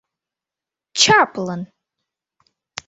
[0.99, 1.61] —Чаплын!